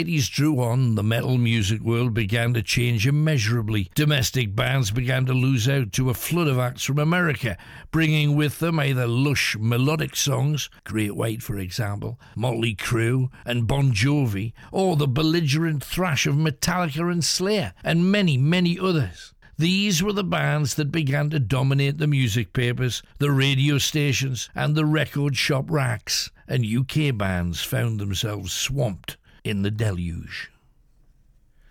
[0.00, 3.90] the 80s drew on, the metal music world began to change immeasurably.
[3.94, 7.58] Domestic bands began to lose out to a flood of acts from America,
[7.90, 13.92] bringing with them either lush melodic songs, Great White for example, Motley Crue, and Bon
[13.92, 19.34] Jovi, or the belligerent thrash of Metallica and Slayer, and many, many others.
[19.58, 24.74] These were the bands that began to dominate the music papers, the radio stations, and
[24.74, 30.50] the record shop racks, and UK bands found themselves swamped in the deluge.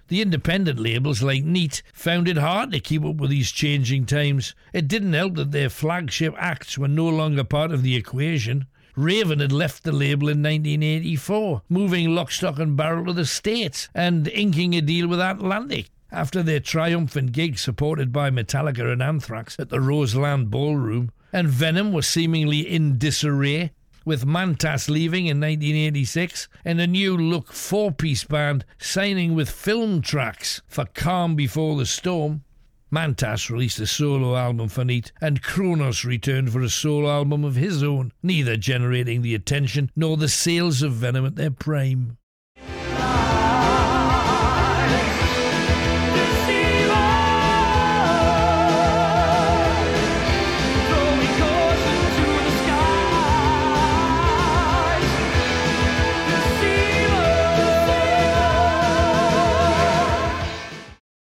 [0.10, 4.56] The independent labels like Neat found it hard to keep up with these changing times.
[4.74, 8.66] It didn't help that their flagship acts were no longer part of the equation.
[8.96, 13.88] Raven had left the label in 1984, moving lock, stock, and barrel to the States
[13.94, 15.90] and inking a deal with Atlantic.
[16.12, 21.94] After their triumphant gig supported by Metallica and Anthrax at the Roseland Ballroom, and Venom
[21.94, 23.72] was seemingly in disarray,
[24.06, 30.62] with Mantas leaving in 1986 and a new look four piece band signing with Filmtrax
[30.68, 32.44] for Calm Before the Storm.
[32.92, 37.56] Mantas released a solo album for Neat, and Cronos returned for a solo album of
[37.56, 42.18] his own, neither generating the attention nor the sales of Venom at their prime.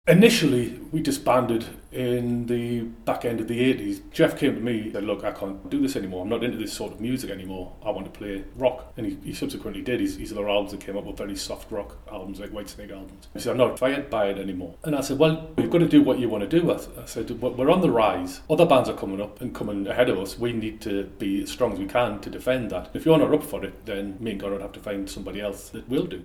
[0.09, 3.99] Initially, we disbanded in the back end of the 80s.
[4.09, 6.21] Jeff came to me and said, Look, I can't do this anymore.
[6.21, 7.73] I'm not into this sort of music anymore.
[7.83, 8.93] I want to play rock.
[8.95, 9.99] And he, he subsequently did.
[9.99, 13.27] His, his other albums that came up were very soft rock albums, like Whitesnake albums.
[13.33, 14.75] He said, I'm not fired by it anymore.
[14.85, 16.71] And I said, Well, you've got to do what you want to do.
[16.71, 18.39] I, I said, We're on the rise.
[18.49, 20.39] Other bands are coming up and coming ahead of us.
[20.39, 22.91] We need to be as strong as we can to defend that.
[22.93, 25.67] If you're not up for it, then me and Conrad have to find somebody else
[25.71, 26.23] that will do.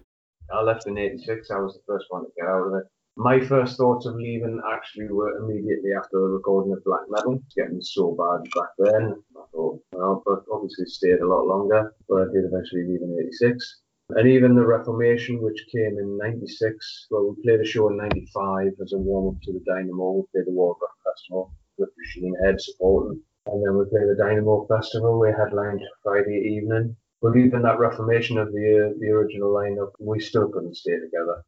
[0.54, 1.50] I left in 86.
[1.50, 2.84] I was the first one to get out of it
[3.16, 7.82] my first thoughts of leaving actually were immediately after the recording of Black Metal, getting
[7.82, 9.14] so bad back then.
[9.36, 13.16] I thought, well, but obviously stayed a lot longer, but I did eventually leave in
[13.20, 13.80] 86.
[14.10, 18.72] And even the Reformation, which came in 96, well, we played a show in 95
[18.82, 20.12] as a warm up to the Dynamo.
[20.12, 23.20] We played the Warcraft Festival with Machine Head supporting.
[23.46, 25.18] And then we played the Dynamo Festival.
[25.18, 26.96] We headlined Friday evening.
[27.20, 31.44] But even that reformation of the uh, the original lineup, we still couldn't stay together.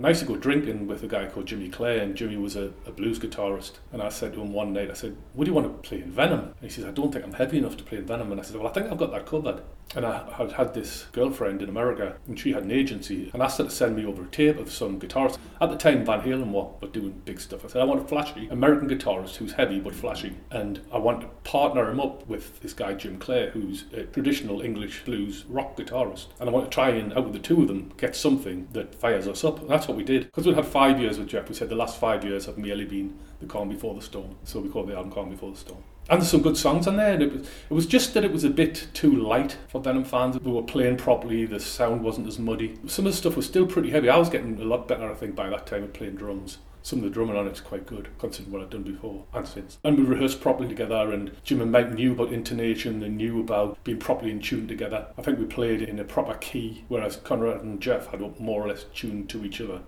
[0.00, 2.56] And I used to go drinking with a guy called Jimmy Clare, and Jimmy was
[2.56, 3.72] a, a, blues guitarist.
[3.92, 6.10] And I said to him one night, I said, Would you want to play in
[6.10, 6.40] Venom?
[6.40, 8.32] And he says, I don't think I'm heavy enough to play in Venom.
[8.32, 9.60] And I said, Well, I think I've got that covered.
[9.96, 13.58] And I had had this girlfriend in America, and she had an agency, and asked
[13.58, 15.38] her to send me over a tape of some guitarists.
[15.60, 17.64] At the time, Van Halen were, doing big stuff.
[17.64, 20.36] I said, I want a flashy American guitarist who's heavy but flashy.
[20.50, 24.60] And I want to partner him up with this guy, Jim Clare, who's a traditional
[24.60, 26.26] English blues rock guitarist.
[26.40, 28.94] And I want to try and, out of the two of them, get something that
[28.94, 29.60] fires us up.
[29.60, 30.24] And that's what we did.
[30.24, 32.84] Because we'd had five years with Jeff, we said the last five years have merely
[32.84, 34.36] been the calm before the storm.
[34.44, 35.82] So we called the album Calm Before the Storm.
[36.10, 37.14] And there's some good songs on there.
[37.14, 40.04] And it was, it was just that it was a bit too light for Venom
[40.04, 40.40] fans.
[40.40, 42.80] We were playing properly, the sound wasn't as muddy.
[42.86, 44.10] Some of the stuff was still pretty heavy.
[44.10, 46.58] I was getting a lot better, I think, by that time at playing drums.
[46.82, 49.78] Some of the drumming on it's quite good, considering what I've done before and since.
[49.84, 53.84] And we rehearsed properly together, and Jim and Mike knew about intonation, they knew about
[53.84, 55.06] being properly in tune together.
[55.18, 58.68] I think we played in a proper key, whereas Conrad and Jeff had more or
[58.68, 59.82] less tuned to each other.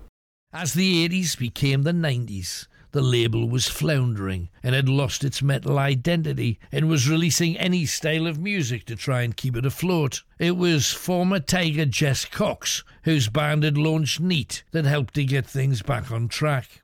[0.52, 5.78] As the 80s became the 90s, the label was floundering and had lost its metal
[5.78, 10.22] identity and was releasing any style of music to try and keep it afloat.
[10.38, 15.46] It was former Tyger Jess Cox, whose band had launched Neat, that helped to get
[15.46, 16.81] things back on track.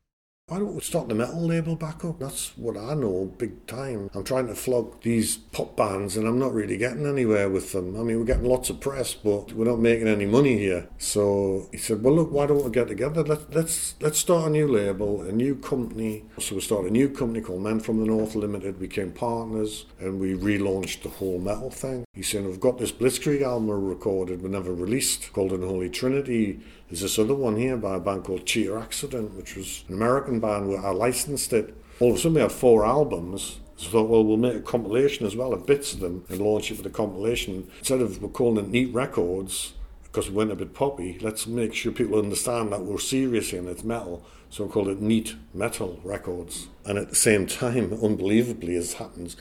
[0.48, 2.20] Why don't we start the metal label back up?
[2.20, 4.09] That's what I know big time.
[4.14, 8.00] I'm trying to flog these pop bands and I'm not really getting anywhere with them.
[8.00, 10.88] I mean, we're getting lots of press, but we're not making any money here.
[10.97, 13.22] So he said, well, look, why don't we get together?
[13.22, 16.25] Let's, let's, let's start a new label, a new company.
[16.38, 19.84] So we started a new company called Men from the North Limited, We became partners,
[20.00, 22.06] and we relaunched the whole metal thing.
[22.18, 26.59] He said, we've got this Blitzkrieg album we recorded, but never released, called Unholy Trinity
[26.88, 30.41] there's this other one here by a band called Cheetah Accident, which was an American
[30.41, 31.76] band where I licensed it.
[32.00, 33.60] All of a sudden we had four albums.
[33.76, 36.41] So I thought, well, we'll make a compilation as well of bits of them and
[36.41, 37.70] launch it with a compilation.
[37.78, 41.74] Instead of we're calling it Neat Records, because we went a bit poppy, let's make
[41.74, 44.24] sure people understand that we're serious and it's metal.
[44.48, 46.68] So we called it Neat Metal Records.
[46.86, 49.36] And at the same time, unbelievably as happens,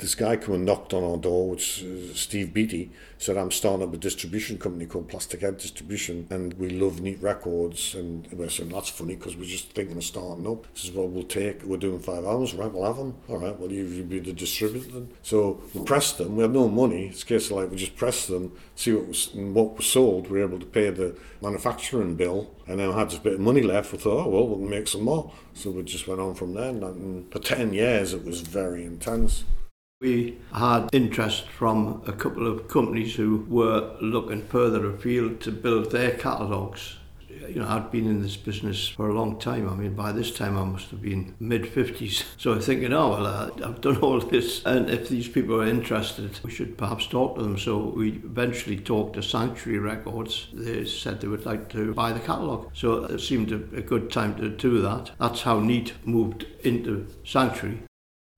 [0.00, 3.92] this guy came and knocked on our door, which Steve Beatty, said, I'm starting up
[3.92, 7.94] a distribution company called Plastic Head Distribution, and we love neat records.
[7.94, 10.66] And we said, that's funny because we're just thinking of starting up.
[10.72, 13.14] He says, well, we'll take, we're doing five albums, right, we'll have them.
[13.28, 15.10] All right, well, you, you be the distributor then.
[15.22, 17.08] So we pressed them, we have no money.
[17.08, 20.30] It's a case of like, we just pressed them, see what was, what was sold,
[20.30, 23.40] we were able to pay the manufacturing bill, and then we had a bit of
[23.40, 23.92] money left.
[23.92, 25.30] We thought, oh, well, we'll make some more.
[25.52, 26.70] So we just went on from there.
[26.70, 29.44] And for 10 years, it was very intense.
[30.00, 35.90] We had interest from a couple of companies who were looking further afield to build
[35.90, 36.96] their catalogues.
[37.46, 39.68] You know, I'd been in this business for a long time.
[39.68, 42.24] I mean, by this time I must have been mid 50s.
[42.38, 43.26] So I'm thinking, oh, well,
[43.62, 44.64] I've done all this.
[44.64, 47.58] And if these people are interested, we should perhaps talk to them.
[47.58, 50.48] So we eventually talked to Sanctuary Records.
[50.54, 52.70] They said they would like to buy the catalogue.
[52.72, 55.10] So it seemed a, a good time to do that.
[55.18, 57.82] That's how Neat moved into Sanctuary.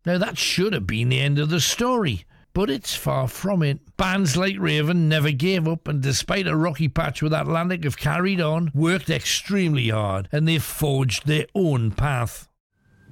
[0.04, 3.96] Now, that should have been the end of the story, but it's far from it.
[3.96, 8.40] Bands like Raven never gave up, and despite a rocky patch with Atlantic, have carried
[8.40, 12.48] on, worked extremely hard, and they've forged their own path.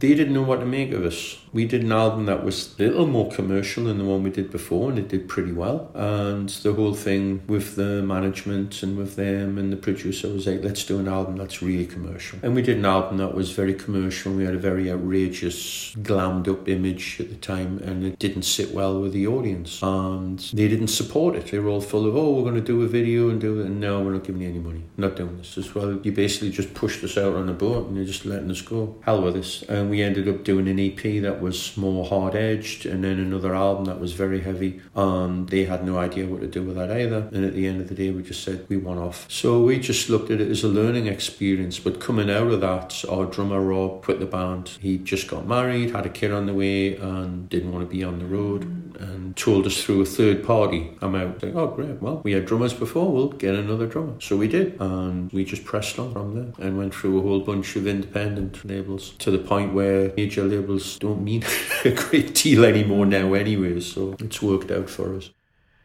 [0.00, 1.36] They didn't know what to make of us.
[1.52, 4.50] We did an album that was a little more commercial than the one we did
[4.50, 5.90] before, and it did pretty well.
[5.94, 10.64] And the whole thing with the management and with them and the producer was like,
[10.64, 12.38] let's do an album that's really commercial.
[12.42, 14.32] And we did an album that was very commercial.
[14.32, 18.72] We had a very outrageous, glammed up image at the time, and it didn't sit
[18.72, 19.82] well with the audience.
[19.82, 21.48] And they didn't support it.
[21.48, 23.66] They were all full of, oh, we're going to do a video and do it.
[23.66, 24.84] And no, we're not giving you any money.
[24.96, 26.00] Not doing this as well.
[26.02, 28.96] You basically just pushed us out on a boat and you're just letting us go.
[29.04, 29.62] Hell with this.
[29.62, 33.54] And we ended up doing an EP that was more hard edged, and then another
[33.54, 34.80] album that was very heavy.
[34.94, 37.28] And they had no idea what to do with that either.
[37.32, 39.26] And at the end of the day, we just said we want off.
[39.28, 41.78] So we just looked at it as a learning experience.
[41.78, 44.68] But coming out of that, our drummer Rob quit the band.
[44.80, 48.04] He just got married, had a kid on the way, and didn't want to be
[48.04, 48.64] on the road.
[49.00, 51.42] And told us through a third party, I'm out.
[51.42, 52.02] Like, oh, great.
[52.02, 54.20] Well, we had drummers before, we'll get another drummer.
[54.20, 54.78] So we did.
[54.78, 58.62] And we just pressed on from there and went through a whole bunch of independent
[58.64, 61.44] labels to the point where major labels don't mean
[61.84, 63.80] a great deal anymore now, anyway.
[63.80, 65.30] So it's worked out for us.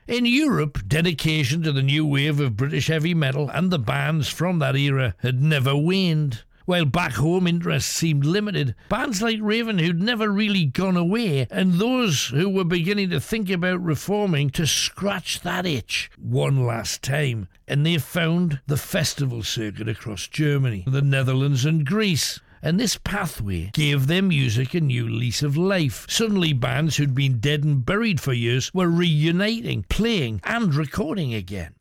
[0.07, 4.59] In Europe, dedication to the new wave of British heavy metal and the bands from
[4.59, 6.43] that era had never waned.
[6.65, 11.75] While back home interest seemed limited, bands like Raven, who'd never really gone away, and
[11.75, 17.47] those who were beginning to think about reforming to scratch that itch one last time.
[17.67, 23.69] And they found the festival circuit across Germany, the Netherlands, and Greece and this pathway
[23.73, 26.05] gave their music a new lease of life.
[26.09, 31.75] Suddenly, bands who'd been dead and buried for years were reuniting, playing, and recording again.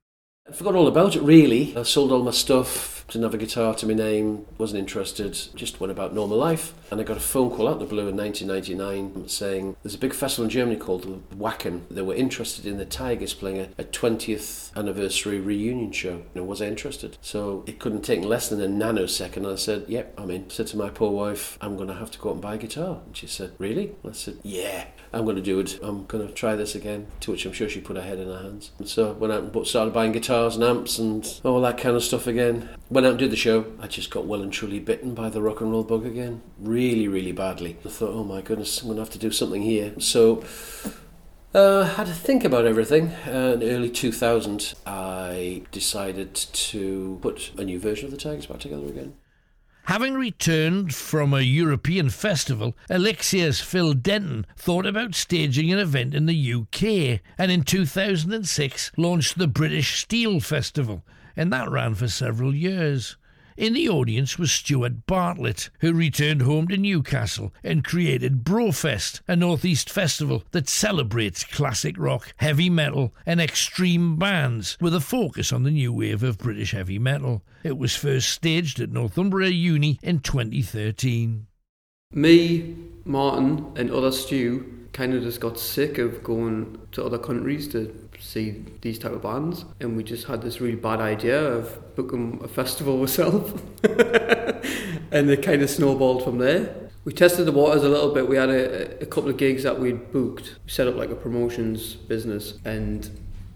[0.47, 1.75] I forgot all about it really.
[1.77, 5.81] I sold all my stuff, didn't have a guitar to my name, wasn't interested, just
[5.81, 6.75] went about normal life.
[6.91, 9.99] And I got a phone call out of the blue in 1999 saying there's a
[9.99, 11.83] big festival in Germany called Wacken.
[11.91, 16.23] They were interested in the Tygers playing a, a 20th anniversary reunion show.
[16.35, 17.19] And was I interested?
[17.21, 19.39] So it couldn't take less than a nanosecond.
[19.39, 20.45] And I said, yep, I'm in.
[20.45, 22.55] I said to my poor wife, I'm going to have to go out and buy
[22.55, 23.01] a guitar.
[23.05, 23.95] And she said, really?
[24.09, 24.87] I said, yeah.
[25.13, 25.79] I'm going to do it.
[25.83, 27.07] I'm going to try this again.
[27.21, 28.73] To which I'm sure she put her head in her hands.
[28.79, 32.03] And so went out and started buying guitars and amps and all that kind of
[32.03, 32.69] stuff again.
[32.95, 33.67] Went out and did the show.
[33.81, 36.43] I just got well and truly bitten by the rock and roll bug again.
[36.61, 37.77] Really, really badly.
[37.85, 39.99] I thought, oh my goodness, I'm going to have to do something here.
[39.99, 40.45] So
[41.53, 43.09] uh, had to think about everything.
[43.27, 48.61] Uh, in early 2000, I decided to put a new version of the Tygers back
[48.61, 49.15] together again.
[49.87, 56.27] Having returned from a European festival, Alexia's Phil Denton thought about staging an event in
[56.27, 61.03] the UK and in 2006 launched the British Steel Festival,
[61.37, 63.17] and that ran for several years.
[63.57, 69.37] In the audience was Stuart Bartlett, who returned home to Newcastle and created Brofest, a
[69.37, 75.63] Northeast festival that celebrates classic rock, heavy metal, and extreme bands with a focus on
[75.63, 77.45] the new wave of British heavy metal.
[77.63, 81.47] It was first staged at Northumbria Uni in 2013.
[82.13, 87.69] Me, Martin, and other Stu kind of just got sick of going to other countries
[87.69, 91.95] to see these type of bands and we just had this really bad idea of
[91.95, 93.61] booking a festival ourselves
[95.13, 96.91] and it kind of snowballed from there.
[97.05, 98.27] We tested the waters a little bit.
[98.27, 101.15] We had a, a couple of gigs that we'd booked we set up like a
[101.15, 103.11] promotions business and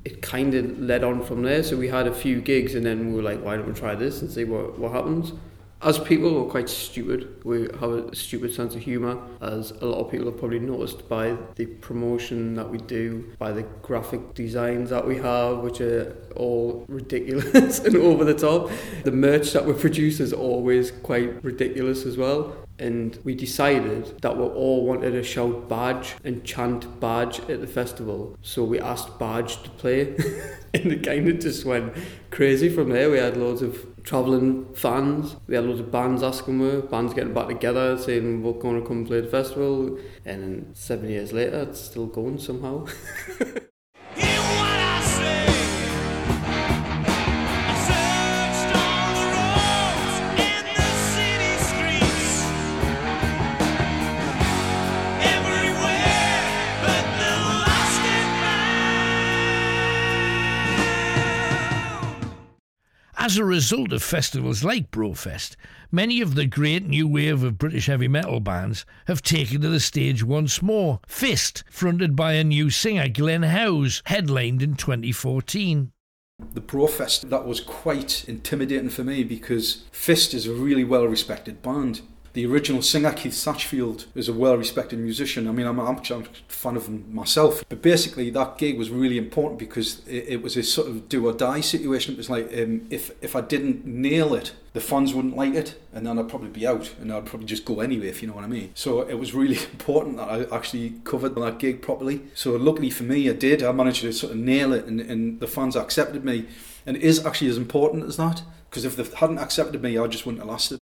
[0.05, 1.63] it kind of led on from there.
[1.63, 3.95] So we had a few gigs and then we were like why don't we try
[3.95, 5.33] this and see what, what happens
[5.81, 7.45] as people, we're quite stupid.
[7.45, 11.09] We have a stupid sense of humour, as a lot of people have probably noticed
[11.09, 16.17] by the promotion that we do, by the graphic designs that we have, which are
[16.35, 18.71] all ridiculous and over the top.
[19.05, 22.57] The merch that we produce is always quite ridiculous as well.
[22.79, 27.67] And we decided that we all wanted to shout badge and chant badge at the
[27.67, 28.37] festival.
[28.43, 30.03] So we asked badge to play,
[30.75, 31.95] and it kind of just went
[32.31, 33.11] crazy from there.
[33.11, 35.37] We had loads of travelling fans.
[35.47, 38.87] We had loads of bands asking me, bands getting back together, saying we're going to
[38.87, 39.99] come play the festival.
[40.25, 42.87] And seven years later, it's still going somehow.
[63.21, 65.57] As a result of festivals like Brofest,
[65.91, 69.81] many of the great new wave of British heavy metal bands have taken to the
[69.81, 71.01] stage once more.
[71.09, 75.91] Fist, fronted by a new singer, Glenn Howes, headlined in 2014.
[76.55, 81.61] The Brofest, that was quite intimidating for me because Fist is a really well respected
[81.61, 85.49] band the original singer Keith Satchfield is a well-respected musician.
[85.49, 87.65] I mean, I'm, I'm, I'm, a fan of him myself.
[87.69, 91.27] But basically, that gig was really important because it, it was a sort of do
[91.27, 92.15] or die situation.
[92.15, 95.81] It was like um, if if I didn't nail it, the fans wouldn't like it,
[95.93, 98.35] and then I'd probably be out, and I'd probably just go anyway, if you know
[98.35, 98.71] what I mean.
[98.75, 102.23] So it was really important that I actually covered that gig properly.
[102.35, 103.63] So luckily for me, I did.
[103.63, 106.47] I managed to sort of nail it, and, and the fans accepted me.
[106.87, 110.07] And it is actually as important as that because if they hadn't accepted me, I
[110.07, 110.79] just wouldn't have lasted.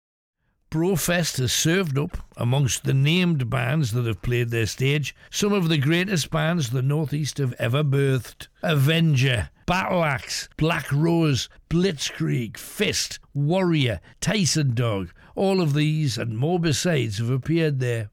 [0.74, 5.70] Brofest has served up, amongst the named bands that have played their stage, some of
[5.70, 13.20] the greatest bands the Northeast have ever birthed Avenger, Battle Axe, Black Rose, Blitzkrieg, Fist,
[13.36, 15.12] Warrior, Tysondog.
[15.36, 18.10] All of these and more besides have appeared there.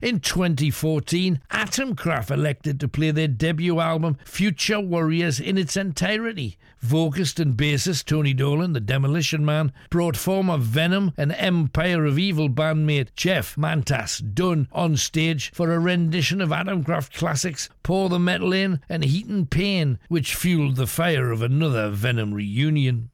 [0.00, 6.56] In 2014, Atomkraft elected to play their debut album Future Warriors in its entirety.
[6.78, 12.48] Vocalist and bassist Tony Dolan, the Demolition Man, brought former Venom and Empire of Evil
[12.48, 18.54] bandmate Jeff Mantas Dunn on stage for a rendition of Atomkraft classics Pour the Metal
[18.54, 23.10] In and Heat and Pain, which fueled the fire of another Venom reunion.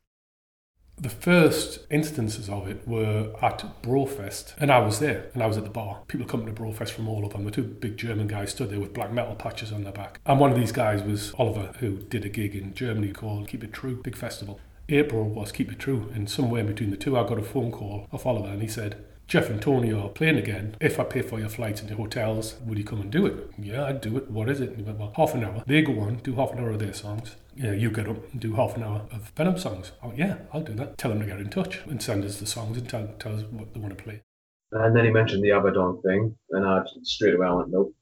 [0.98, 5.58] The first instances of it were at Brofest, and I was there, and I was
[5.58, 6.00] at the bar.
[6.08, 8.80] People coming to Brofest from all over, and the two big German guys stood there
[8.80, 10.20] with black metal patches on their back.
[10.24, 13.64] And one of these guys was Oliver, who did a gig in Germany called Keep
[13.64, 14.58] It True, big festival.
[14.88, 17.72] April was Keep It True, and somewhere in between the two, I got a phone
[17.72, 20.76] call of Oliver, and he said, Jeff and Tony are playing again.
[20.80, 23.50] If I pay for your flights and your hotels, would you come and do it?
[23.58, 24.30] Yeah, I'd do it.
[24.30, 24.68] What is it?
[24.68, 25.64] And he went, well, half an hour.
[25.66, 27.34] They go on, do half an hour of their songs.
[27.56, 29.90] Yeah, you get up and do half an hour of Venom songs.
[30.00, 30.96] Oh, yeah, I'll do that.
[30.96, 33.42] Tell them to get in touch and send us the songs and tell, tell us
[33.50, 34.22] what they want to play.
[34.70, 37.92] And then he mentioned the Abaddon thing, and I straight away went, nope,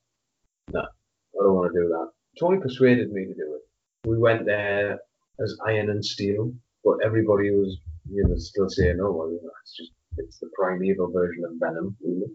[0.73, 2.11] no, I don't want to do that.
[2.39, 4.09] Tony persuaded me to do it.
[4.09, 4.99] We went there
[5.43, 6.53] as Iron and Steel,
[6.85, 7.79] but everybody was,
[8.11, 9.93] you know, still saying, oh, well, you know, it's just
[10.55, 12.31] primeval version of Venom, really.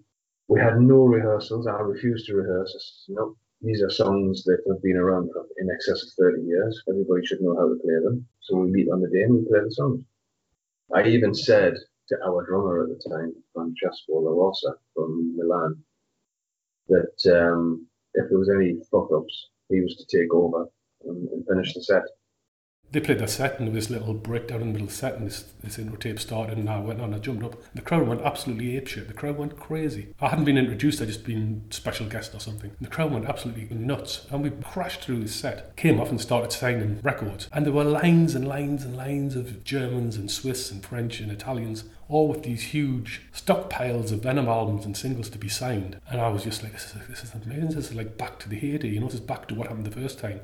[0.48, 1.68] We had no rehearsals.
[1.68, 3.06] I refused to rehearse.
[3.08, 6.82] No, these are songs that have been around for in excess of 30 years.
[6.90, 8.26] Everybody should know how to play them.
[8.42, 10.04] So we meet on the day and we play the songs.
[10.94, 11.76] I even said
[12.08, 15.84] to our drummer at the time, Francesco La Rosa from Milan,
[16.88, 17.86] that um,
[18.16, 20.66] if there was any fuck ups, he was to take over
[21.06, 22.04] and, and finish the set
[22.91, 24.98] they played their set and there was this little breakdown in the middle of the
[24.98, 27.55] set and this, this intro tape started and I went on, I jumped up.
[27.74, 29.08] The crowd went absolutely apeshit.
[29.08, 30.15] The crowd went crazy.
[30.19, 32.72] I hadn't been introduced, I'd just been special guest or something.
[32.81, 36.51] The crowd went absolutely nuts and we crashed through the set, came off and started
[36.51, 37.48] signing records.
[37.53, 41.31] And there were lines and lines and lines of Germans and Swiss and French and
[41.31, 46.00] Italians all with these huge stockpiles of Venom albums and singles to be signed.
[46.10, 47.67] And I was just like, this is, this is amazing.
[47.67, 49.86] This is like back to the heyday, you know, this is back to what happened
[49.86, 50.41] the first time.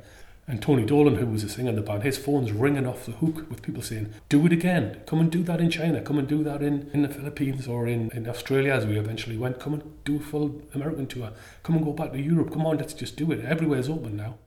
[0.47, 3.13] And Tony Dolan, who was a singer in the band, his phone's ringing off the
[3.13, 5.01] hook with people saying, Do it again.
[5.07, 6.01] Come and do that in China.
[6.01, 9.37] Come and do that in, in the Philippines or in, in Australia as we eventually
[9.37, 9.59] went.
[9.59, 11.31] Come and do a full American tour.
[11.63, 12.51] Come and go back to Europe.
[12.51, 13.43] Come on, let's just do it.
[13.43, 14.37] Everywhere's open now.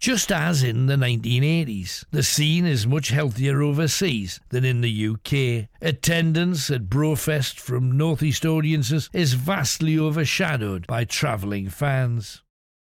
[0.00, 5.68] Just as in the 1980s, the scene is much healthier overseas than in the UK.
[5.82, 12.42] Attendance at Brofest from Northeast audiences is vastly overshadowed by travelling fans.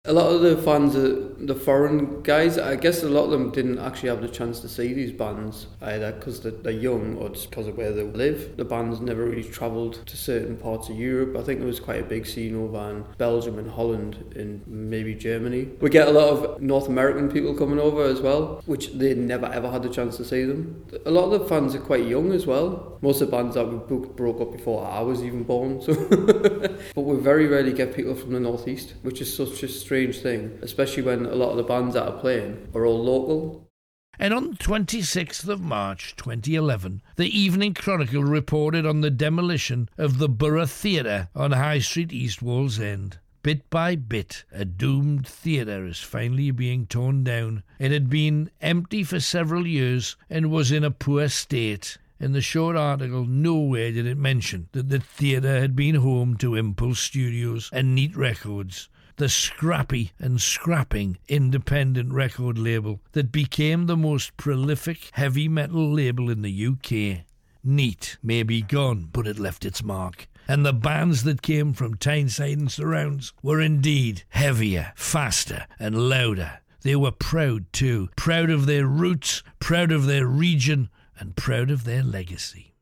[0.07, 3.51] A lot of the fans, are the foreign guys, I guess a lot of them
[3.53, 7.31] didn't actually have the chance to see these bands either because they're, they're young or
[7.31, 8.59] just because of where they live.
[8.59, 11.39] The bands never really travelled to certain parts of Europe.
[11.39, 15.15] I think there was quite a big scene over in Belgium and Holland and maybe
[15.15, 15.71] Germany.
[15.81, 19.47] We get a lot of North American people coming over as well, which they never
[19.47, 20.85] ever had the chance to see them.
[21.07, 22.99] A lot of the fans are quite young as well.
[23.01, 25.95] Most of the bands that we booked broke up before I was even born, so
[26.95, 30.59] but we very rarely get people from the northeast, which is such a strange thing,
[30.61, 33.71] especially when a lot of the bands that are playing are all local.
[34.19, 40.19] And on the 26th of March 2011, the Evening Chronicle reported on the demolition of
[40.19, 43.19] the Borough Theatre on High Street, East Wallsend.
[43.45, 47.63] Bit by bit, a doomed theatre is finally being torn down.
[47.79, 51.99] It had been empty for several years and was in a poor state.
[52.19, 56.57] In the short article, nowhere did it mention that the theatre had been home to
[56.57, 63.97] Impulse Studios and Neat Records, the scrappy and scrapping independent record label that became the
[63.97, 67.25] most prolific heavy metal label in the UK.
[67.63, 71.97] Neat may be gone, but it left its mark and the bands that came from
[71.97, 76.61] Tyneside and surrounds were indeed heavier, faster, and louder.
[76.83, 81.85] They were proud too, proud of their roots, proud of their region, and proud of
[81.85, 82.74] their legacy.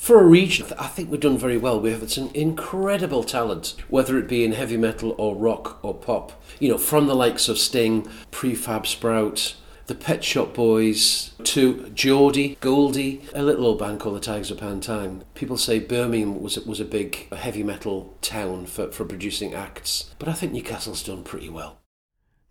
[0.00, 1.78] For a region, I think we've done very well.
[1.78, 6.42] We have some incredible talent, whether it be in heavy metal or rock or pop.
[6.58, 9.56] You know, from the likes of Sting, Prefab Sprout,
[9.88, 14.56] the Pet Shop Boys to Geordie, Goldie, a little old band called the Tygers of
[14.56, 15.22] Pan Tang.
[15.34, 20.28] People say Birmingham was was a big heavy metal town for, for producing acts, but
[20.28, 21.76] I think Newcastle's done pretty well.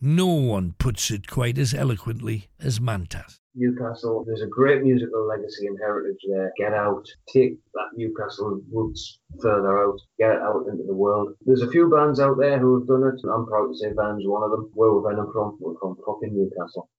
[0.02, 3.42] No one puts it quite as eloquently as Mantas.
[3.54, 6.54] Newcastle, there's a great musical legacy and heritage there.
[6.58, 11.34] Get out, take that Newcastle roots further out, get out into the world.
[11.46, 13.20] There's a few bands out there who have done it.
[13.28, 14.72] I'm proud to say Van's one of them.
[14.74, 15.58] Where we're Venom from?
[15.60, 16.90] We're from fucking Newcastle.